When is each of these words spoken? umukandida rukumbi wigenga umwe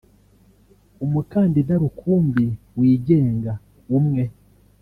umukandida 1.05 1.73
rukumbi 1.83 2.45
wigenga 2.77 3.53
umwe 3.97 4.23